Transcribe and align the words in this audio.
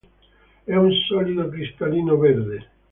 È 0.63 0.75
un 0.75 0.91
solido 1.05 1.47
cristallino 1.49 2.17
verde. 2.17 2.67